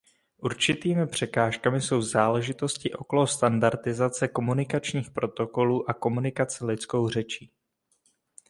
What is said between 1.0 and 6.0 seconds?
překážkami jsou záležitosti okolo standardizace komunikačních protokolů a